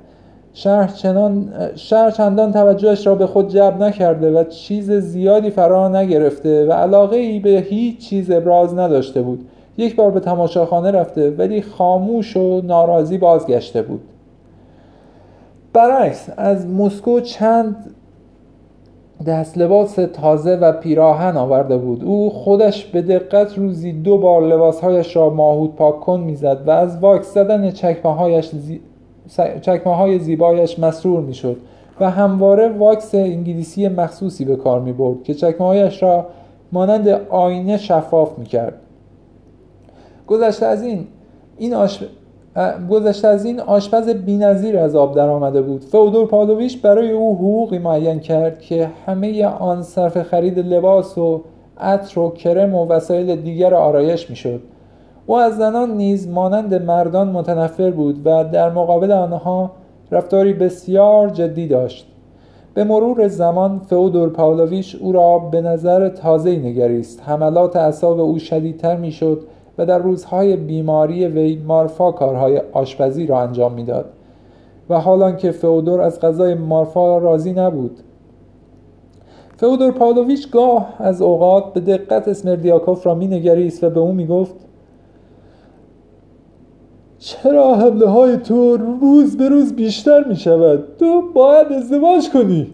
شهر, 0.53 0.87
چنان 0.87 1.49
شهر 1.75 2.11
چندان 2.11 2.51
توجهش 2.51 3.07
را 3.07 3.15
به 3.15 3.27
خود 3.27 3.49
جلب 3.49 3.83
نکرده 3.83 4.39
و 4.39 4.43
چیز 4.43 4.91
زیادی 4.91 5.49
فرا 5.49 5.89
نگرفته 5.89 6.65
و 6.65 6.71
علاقه 6.71 7.17
ای 7.17 7.39
به 7.39 7.49
هیچ 7.49 8.09
چیز 8.09 8.31
ابراز 8.31 8.77
نداشته 8.77 9.21
بود. 9.21 9.45
یک 9.77 9.95
بار 9.95 10.11
به 10.11 10.19
تماشاخانه 10.19 10.91
رفته 10.91 11.29
ولی 11.29 11.61
خاموش 11.61 12.37
و 12.37 12.61
ناراضی 12.61 13.17
بازگشته 13.17 13.81
بود. 13.81 14.01
برعکس 15.73 16.29
از 16.37 16.67
مسکو 16.67 17.19
چند 17.19 17.75
دست 19.27 19.57
لباس 19.57 19.95
تازه 20.13 20.55
و 20.55 20.71
پیراهن 20.71 21.37
آورده 21.37 21.77
بود. 21.77 22.03
او 22.03 22.29
خودش 22.29 22.85
به 22.85 23.01
دقت 23.01 23.57
روزی 23.57 23.91
دو 23.91 24.17
بار 24.17 24.41
لباسهایش 24.41 25.15
را 25.15 25.29
ماهود 25.29 25.75
پاک 25.75 25.99
کن 25.99 26.19
می‌زد 26.19 26.57
و 26.65 26.71
از 26.71 26.97
واکس 26.97 27.33
زدن 27.33 27.71
چکمه 27.71 28.13
هایش 28.13 28.49
زی... 28.49 28.81
چکمه 29.61 29.95
های 29.95 30.19
زیبایش 30.19 30.79
مسرور 30.79 31.19
می‌شد 31.19 31.57
و 31.99 32.09
همواره 32.09 32.69
واکس 32.69 33.15
انگلیسی 33.15 33.87
مخصوصی 33.87 34.45
به 34.45 34.55
کار 34.55 34.79
می 34.79 34.93
برد 34.93 35.23
که 35.23 35.33
چکمه 35.33 35.67
هایش 35.67 36.03
را 36.03 36.25
مانند 36.71 37.07
آینه 37.29 37.77
شفاف 37.77 38.39
می 38.39 38.45
کرد 38.45 38.73
گذشته 40.27 40.65
از 40.65 40.83
این 40.83 41.07
این 41.57 41.73
آش... 41.73 42.03
گذشته 42.89 43.27
از 43.27 43.45
این 43.45 43.59
آشپز 43.59 44.09
بینظیر 44.09 44.77
از 44.77 44.95
آب 44.95 45.15
در 45.15 45.29
آمده 45.29 45.61
بود. 45.61 45.83
فودور 45.83 46.27
پالویش 46.27 46.77
برای 46.77 47.11
او 47.11 47.35
حقوقی 47.35 47.77
معین 47.77 48.19
کرد 48.19 48.59
که 48.59 48.89
همه 49.05 49.45
آن 49.45 49.81
صرف 49.81 50.21
خرید 50.21 50.59
لباس 50.59 51.17
و 51.17 51.43
عطر 51.77 52.19
و 52.19 52.29
کرم 52.29 52.75
و 52.75 52.87
وسایل 52.87 53.35
دیگر 53.35 53.73
آرایش 53.73 54.29
می‌شد. 54.29 54.61
او 55.29 55.37
از 55.37 55.57
زنان 55.57 55.91
نیز 55.97 56.29
مانند 56.29 56.73
مردان 56.73 57.27
متنفر 57.27 57.91
بود 57.91 58.21
و 58.25 58.43
در 58.43 58.71
مقابل 58.71 59.11
آنها 59.11 59.71
رفتاری 60.11 60.53
بسیار 60.53 61.29
جدی 61.29 61.67
داشت. 61.67 62.07
به 62.73 62.83
مرور 62.83 63.27
زمان 63.27 63.79
فئودور 63.79 64.29
پاولویچ 64.29 64.97
او 65.01 65.11
را 65.11 65.39
به 65.39 65.61
نظر 65.61 66.09
تازه 66.09 66.55
نگریست. 66.55 67.21
حملات 67.25 67.75
اعصاب 67.75 68.19
او 68.19 68.39
شدیدتر 68.39 68.95
می‌شد 68.95 69.41
و 69.77 69.85
در 69.85 69.97
روزهای 69.97 70.55
بیماری 70.55 71.27
وی 71.27 71.57
مارفا 71.67 72.11
کارهای 72.11 72.61
آشپزی 72.73 73.27
را 73.27 73.39
انجام 73.41 73.73
می‌داد 73.73 74.05
و 74.89 74.99
حالان 74.99 75.37
که 75.37 75.51
فئودور 75.51 76.01
از 76.01 76.19
غذای 76.19 76.53
مارفا 76.53 77.17
راضی 77.17 77.53
نبود. 77.53 77.99
فئودور 79.57 79.91
پاولویچ 79.91 80.51
گاه 80.51 80.93
از 80.99 81.21
اوقات 81.21 81.73
به 81.73 81.79
دقت 81.79 82.27
اسمردیاکوف 82.27 83.05
را 83.05 83.15
مینگریست 83.15 83.83
و 83.83 83.89
به 83.89 83.99
او 83.99 84.11
می‌گفت 84.11 84.68
چرا 87.19 87.75
حمله 87.75 88.07
های 88.07 88.37
تو 88.37 88.77
روز 88.77 89.37
به 89.37 89.49
روز 89.49 89.73
بیشتر 89.73 90.23
می 90.23 90.35
شود 90.35 90.83
تو 90.99 91.21
باید 91.33 91.67
ازدواج 91.71 92.29
کنی. 92.29 92.67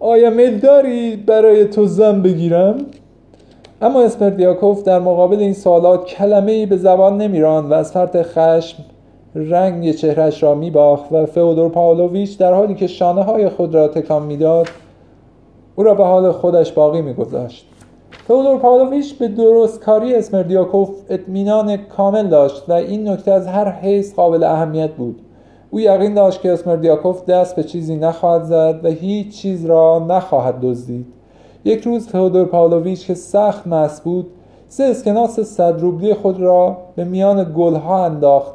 آیا 0.00 0.30
میل 0.30 0.58
داری 0.58 1.16
برای 1.16 1.64
تو 1.64 1.86
زن 1.86 2.22
بگیرم؟ 2.22 2.78
اما 3.82 4.02
اسپردیاکوف 4.02 4.82
در 4.82 4.98
مقابل 4.98 5.38
این 5.38 5.52
سوالات 5.52 6.04
کلمه 6.04 6.52
ای 6.52 6.66
به 6.66 6.76
زبان 6.76 7.18
نمیراند 7.18 7.70
و 7.70 7.74
از 7.74 7.92
فرط 7.92 8.16
خشم 8.22 8.84
رنگ 9.34 9.92
چهرش 9.92 10.42
را 10.42 10.54
میباخت 10.54 11.12
و 11.12 11.26
فئودور 11.26 11.68
پاولویچ 11.68 12.38
در 12.38 12.54
حالی 12.54 12.74
که 12.74 12.86
شانه 12.86 13.22
های 13.22 13.48
خود 13.48 13.74
را 13.74 13.88
تکان 13.88 14.22
می‌داد 14.22 14.68
او 15.76 15.84
را 15.84 15.94
به 15.94 16.04
حال 16.04 16.32
خودش 16.32 16.72
باقی 16.72 17.02
میگذاشت. 17.02 17.75
فئودور 18.28 18.58
پاولویچ 18.58 19.18
به 19.18 19.28
درستکاری 19.28 20.14
اسمردیاکوف 20.14 20.90
اطمینان 21.08 21.76
کامل 21.76 22.26
داشت 22.28 22.68
و 22.68 22.72
این 22.72 23.08
نکته 23.08 23.32
از 23.32 23.46
هر 23.46 23.70
حیث 23.70 24.14
قابل 24.14 24.44
اهمیت 24.44 24.90
بود. 24.90 25.20
او 25.70 25.80
یقین 25.80 26.14
داشت 26.14 26.40
که 26.40 26.52
اسمردیاکوف 26.52 27.24
دست 27.24 27.56
به 27.56 27.62
چیزی 27.62 27.96
نخواهد 27.96 28.44
زد 28.44 28.80
و 28.82 28.88
هیچ 28.88 29.36
چیز 29.36 29.66
را 29.66 30.06
نخواهد 30.08 30.60
دزدید. 30.60 31.06
یک 31.64 31.82
روز 31.82 32.08
فئودور 32.08 32.44
پاولویچ 32.44 33.06
که 33.06 33.14
سخت 33.14 33.66
مست 33.66 34.04
بود 34.04 34.26
سه 34.68 34.84
اسکناس 34.84 35.40
صد 35.40 35.80
روبلی 35.80 36.14
خود 36.14 36.40
را 36.40 36.76
به 36.96 37.04
میان 37.04 37.52
گلها 37.56 38.04
انداخت 38.04 38.54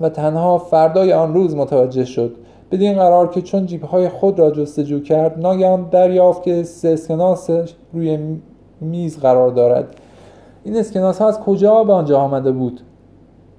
و 0.00 0.08
تنها 0.08 0.58
فردای 0.58 1.12
آن 1.12 1.34
روز 1.34 1.56
متوجه 1.56 2.04
شد. 2.04 2.34
بدین 2.72 2.94
قرار 2.94 3.28
که 3.28 3.42
چون 3.42 3.66
جیبهای 3.66 4.08
خود 4.08 4.38
را 4.38 4.50
جستجو 4.50 5.00
کرد 5.00 5.38
ناگهان 5.38 5.88
دریافت 5.90 6.42
که 6.42 6.62
سه 6.62 6.88
اسکناس 6.88 7.50
روی 7.92 8.18
میز 8.80 9.18
قرار 9.18 9.50
دارد. 9.50 9.94
این 10.64 10.76
اسکناس 10.76 11.18
ها 11.18 11.28
از 11.28 11.40
کجا 11.40 11.84
به 11.84 11.92
آنجا 11.92 12.18
آمده 12.18 12.52
بود؟ 12.52 12.80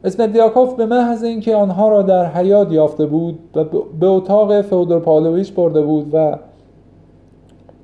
اسمدیاکوف 0.04 0.74
به 0.74 0.86
محض 0.86 1.24
اینکه 1.24 1.56
آنها 1.56 1.90
را 1.90 2.02
در 2.02 2.26
حیات 2.26 2.72
یافته 2.72 3.06
بود 3.06 3.40
و 3.56 3.64
به 4.00 4.08
اتاق 4.08 4.62
فئودور 4.62 5.00
پاولویچ 5.00 5.54
برده 5.54 5.82
بود 5.82 6.10
و 6.14 6.38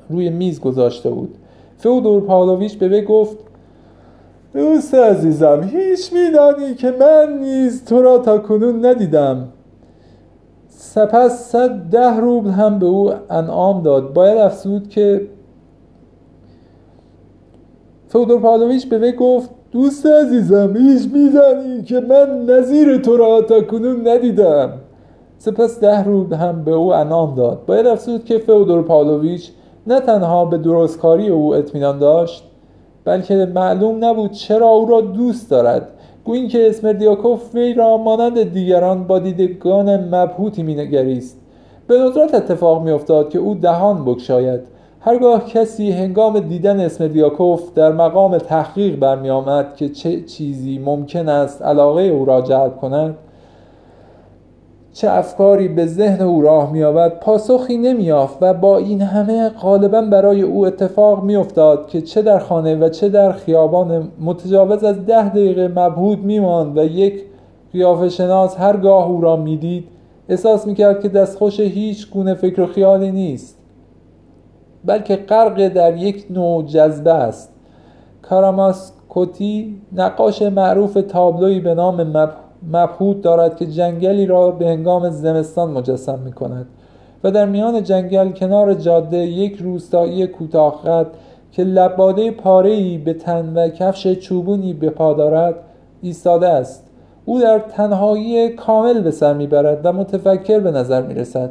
روی 0.10 0.30
میز 0.30 0.60
گذاشته 0.60 1.10
بود. 1.10 1.36
فئودور 1.78 2.22
پاولویچ 2.22 2.78
به 2.78 2.88
وی 2.88 3.02
گفت 3.02 3.38
دوست 4.54 4.96
عزیزم 4.96 5.64
هیچ 5.64 6.14
میدانی 6.14 6.74
که 6.74 6.94
من 7.00 7.40
نیز 7.40 7.86
تو 7.86 8.02
را 8.02 8.18
تا 8.18 8.38
کنون 8.38 8.86
ندیدم. 8.86 9.48
سپس 10.82 11.52
صد 11.52 11.90
ده 11.90 12.18
روبل 12.18 12.50
هم 12.50 12.80
به 12.80 12.86
او 12.86 13.12
انعام 13.30 13.84
داد. 13.84 14.14
باید 14.14 14.38
افزود 14.38 14.90
که 14.90 15.28
فودور 18.08 18.40
پالویچ 18.40 18.90
به 18.90 18.98
وی 18.98 19.12
گفت 19.12 19.50
دوست 19.72 20.06
عزیزم 20.06 20.78
هیچ 20.78 21.10
میدانی 21.14 21.84
که 21.84 22.00
من 22.00 22.46
نظیر 22.46 22.98
تو 22.98 23.18
را 23.18 23.42
تا 23.42 23.62
کنون 23.62 24.08
ندیدم. 24.08 24.72
سپس 25.38 25.80
ده 25.80 26.04
روبل 26.04 26.36
هم 26.36 26.64
به 26.64 26.72
او 26.72 26.94
انعام 26.94 27.36
داد. 27.36 27.65
باید 27.65 27.88
افزود 27.88 28.26
که 28.26 28.38
فودور 28.38 28.82
پالویچ 28.82 29.52
نه 29.88 30.00
تنها 30.00 30.46
به 30.46 30.58
درستکاری 30.58 31.28
او 31.28 31.56
اطمینان 31.56 32.00
داشت 32.00 32.44
بلکه 33.06 33.52
معلوم 33.56 34.06
نبود 34.06 34.32
چرا 34.32 34.68
او 34.68 34.86
را 34.86 35.02
دوست 35.02 35.50
دارد. 35.50 35.99
گویی 36.25 36.47
که 36.47 36.69
اسمردیاکوف 36.69 37.55
وی 37.55 37.73
را 37.73 37.97
مانند 37.97 38.53
دیگران 38.53 39.03
با 39.03 39.19
دیدگان 39.19 40.15
مبهوتی 40.15 40.63
مینگریست. 40.63 41.39
به 41.88 41.97
ندرت 41.97 42.36
اتفاق 42.36 42.84
میافتاد 42.84 43.29
که 43.29 43.39
او 43.39 43.55
دهان 43.55 44.05
بگشاید 44.05 44.60
هرگاه 45.01 45.45
کسی 45.45 45.91
هنگام 45.91 46.39
دیدن 46.39 46.79
اسمردیاکوف 46.79 47.73
در 47.73 47.91
مقام 47.91 48.38
تحقیق 48.38 48.95
برمی 48.95 49.29
آمد 49.29 49.75
که 49.75 49.89
چه 49.89 50.21
چیزی 50.21 50.79
ممکن 50.79 51.29
است 51.29 51.62
علاقه 51.62 52.01
او 52.01 52.25
را 52.25 52.41
جلب 52.41 52.77
کند 52.77 53.15
چه 55.00 55.10
افکاری 55.10 55.68
به 55.68 55.86
ذهن 55.86 56.22
او 56.22 56.42
راه 56.42 56.72
مییابد 56.72 57.20
پاسخی 57.20 57.78
نمییافت 57.78 58.38
و 58.42 58.54
با 58.54 58.78
این 58.78 59.02
همه 59.02 59.50
غالبا 59.50 60.02
برای 60.02 60.42
او 60.42 60.66
اتفاق 60.66 61.24
میافتاد 61.24 61.88
که 61.88 62.02
چه 62.02 62.22
در 62.22 62.40
خانه 62.40 62.76
و 62.76 62.90
چه 62.90 63.10
در 63.10 63.32
خیابان 63.32 64.12
متجاوز 64.20 64.84
از 64.84 65.06
ده 65.06 65.30
دقیقه 65.30 65.68
مبهود 65.68 66.24
میماند 66.24 66.78
و 66.78 66.84
یک 66.84 67.24
قیافه 67.74 68.10
شناس 68.10 68.58
هرگاه 68.58 69.08
او 69.08 69.22
را 69.22 69.36
می‌دید 69.36 69.88
احساس 70.30 70.68
می‌کرد 70.68 71.02
که 71.02 71.10
دستخوش 71.10 71.60
هیچ 71.60 72.12
گونه 72.12 72.34
فکر 72.34 72.62
و 72.62 72.66
خیالی 72.66 73.12
نیست 73.12 73.58
بلکه 74.86 75.16
غرق 75.16 75.68
در 75.68 75.98
یک 75.98 76.26
نوع 76.30 76.64
جذبه 76.64 77.14
است. 77.14 77.54
کاراماسکوتی 78.22 79.82
نقاش 79.94 80.42
معروف 80.42 80.94
تابلوی 80.94 81.60
به 81.60 81.74
نام 81.74 82.04
مبهود 82.04 82.49
مبهود 82.67 83.22
دارد 83.22 83.58
که 83.58 83.65
جنگلی 83.65 84.26
را 84.26 84.52
به 84.52 84.67
هنگام 84.67 85.10
زمستان 85.10 85.72
مجسم 85.72 86.19
می 86.19 86.32
کند 86.32 86.65
و 87.24 87.32
در 87.32 87.45
میان 87.45 87.84
جنگل 87.84 88.32
کنار 88.32 88.74
جاده 88.74 89.17
یک 89.17 89.58
روستایی 89.58 90.28
کوتاه 90.28 91.06
که 91.52 91.63
لباده 91.63 92.32
پاره‌ای 92.32 92.98
به 92.98 93.13
تن 93.13 93.54
و 93.56 93.69
کفش 93.69 94.08
چوبونی 94.08 94.74
به 94.74 94.89
پا 94.89 95.13
دارد 95.13 95.56
ایستاده 96.02 96.48
است. 96.48 96.86
او 97.26 97.39
در 97.39 97.60
تنهایی 97.60 98.50
کامل 98.50 99.02
به 99.02 99.12
سر 99.12 99.34
می‌برد 99.34 99.82
و 99.84 99.93
متفکر 99.93 100.60
به 100.60 100.72
نظر 100.72 101.02
می 101.02 101.13
رسد 101.13 101.50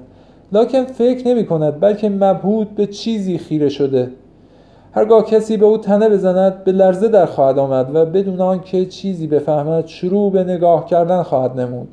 لکن 0.53 0.85
فکر 0.85 1.29
نمی 1.29 1.47
کند 1.47 1.81
بلکه 1.81 2.09
مبهود 2.09 2.75
به 2.75 2.87
چیزی 2.87 3.39
خیره 3.39 3.69
شده. 3.69 4.11
هرگاه 4.93 5.25
کسی 5.25 5.57
به 5.57 5.67
او 5.67 5.79
تنه 5.79 6.09
بزند 6.09 6.65
به 6.65 6.73
لرزه 6.73 7.09
در 7.09 7.27
خواهد 7.27 7.59
آمد 7.59 7.91
و 7.95 8.07
بدون 8.07 8.41
آنکه 8.41 8.87
چیزی 8.87 9.27
بفهمد 9.27 9.87
شروع 9.87 10.33
به 10.33 10.45
نگاه 10.45 10.87
کردن 10.87 11.23
خواهد 11.23 11.61
نمود. 11.61 11.89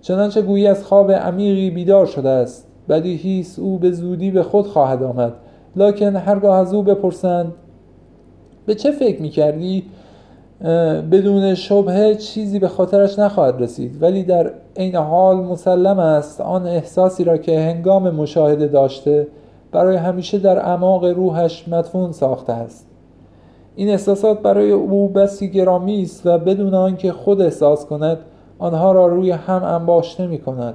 چنانچه 0.00 0.42
گویی 0.42 0.66
از 0.66 0.84
خواب 0.84 1.12
عمیقی 1.12 1.70
بیدار 1.70 2.06
شده 2.06 2.28
است 2.28 2.66
بدیهی 2.88 3.46
او 3.58 3.78
به 3.78 3.90
زودی 3.90 4.30
به 4.30 4.42
خود 4.42 4.66
خواهد 4.66 5.02
آمد. 5.02 5.32
لکن 5.76 6.16
هرگاه 6.16 6.56
از 6.56 6.74
او 6.74 6.82
بپرسند 6.82 7.52
به 8.66 8.74
چه 8.74 8.90
فکر 8.90 9.22
می‌کردی؟ 9.22 9.84
بدون 11.10 11.54
شبهه 11.54 12.14
چیزی 12.14 12.58
به 12.58 12.68
خاطرش 12.68 13.18
نخواهد 13.18 13.62
رسید. 13.62 14.02
ولی 14.02 14.22
در 14.22 14.50
عین 14.76 14.96
حال 14.96 15.36
مسلم 15.36 15.98
است 15.98 16.40
آن 16.40 16.66
احساسی 16.66 17.24
را 17.24 17.36
که 17.36 17.60
هنگام 17.60 18.10
مشاهده 18.10 18.66
داشته 18.66 19.26
برای 19.72 19.96
همیشه 19.96 20.38
در 20.38 20.58
اعماق 20.58 21.04
روحش 21.04 21.68
مدفون 21.68 22.12
ساخته 22.12 22.52
است. 22.52 22.86
این 23.76 23.88
احساسات 23.88 24.42
برای 24.42 24.70
او 24.70 25.08
بسی 25.08 25.50
گرامی 25.50 26.02
است 26.02 26.26
و 26.26 26.38
بدون 26.38 26.74
آنکه 26.74 27.12
خود 27.12 27.40
احساس 27.40 27.86
کند 27.86 28.18
آنها 28.58 28.92
را 28.92 29.06
روی 29.06 29.30
هم 29.30 29.64
انباشته 29.64 30.26
می 30.26 30.38
کند 30.38 30.74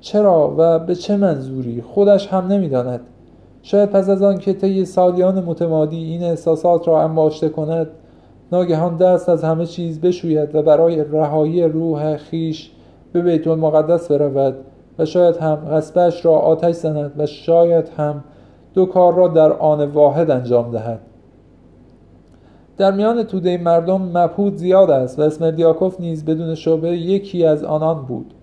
چرا 0.00 0.54
و 0.58 0.78
به 0.78 0.94
چه 0.94 1.16
منظوری؟ 1.16 1.82
خودش 1.82 2.28
هم 2.28 2.46
نمی‌داند. 2.46 3.00
شاید 3.62 3.90
پس 3.90 4.08
از 4.08 4.22
آن 4.22 4.38
که 4.38 4.52
طی 4.52 4.84
سالیان 4.84 5.44
متمادی 5.44 5.96
این 5.96 6.22
احساسات 6.22 6.88
را 6.88 7.02
انباشته 7.02 7.48
کند 7.48 7.86
ناگهان 8.52 8.96
دست 8.96 9.28
از 9.28 9.44
همه 9.44 9.66
چیز 9.66 10.00
بشوید 10.00 10.54
و 10.54 10.62
برای 10.62 11.04
رهایی 11.04 11.62
روح 11.62 12.16
خیش 12.16 12.70
به 13.12 13.22
بیت 13.22 13.46
المقدس 13.46 14.10
برود. 14.10 14.56
و 15.00 15.04
شاید 15.04 15.36
هم 15.36 15.54
غصبش 15.54 16.24
را 16.24 16.32
آتش 16.32 16.74
زند 16.74 17.12
و 17.18 17.26
شاید 17.26 17.88
هم 17.96 18.24
دو 18.74 18.86
کار 18.86 19.14
را 19.14 19.28
در 19.28 19.52
آن 19.52 19.84
واحد 19.84 20.30
انجام 20.30 20.70
دهد. 20.70 21.00
در 22.76 22.92
میان 22.92 23.22
توده 23.22 23.58
مردم 23.58 24.02
مبهود 24.02 24.56
زیاد 24.56 24.90
است 24.90 25.18
و 25.18 25.22
اسمردیاکوف 25.22 26.00
نیز 26.00 26.24
بدون 26.24 26.54
شبه 26.54 26.88
یکی 26.88 27.44
از 27.44 27.64
آنان 27.64 28.02
بود. 28.02 28.34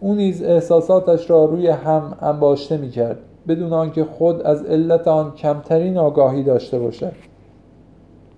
او 0.00 0.14
نیز 0.14 0.42
احساساتش 0.42 1.30
را 1.30 1.44
روی 1.44 1.68
هم 1.68 2.16
انباشته 2.22 2.76
می 2.76 2.90
کرد 2.90 3.18
بدون 3.48 3.72
آنکه 3.72 4.04
خود 4.04 4.42
از 4.42 4.64
علت 4.64 5.08
آن 5.08 5.32
کمترین 5.34 5.98
آگاهی 5.98 6.42
داشته 6.42 6.78
باشد. 6.78 7.12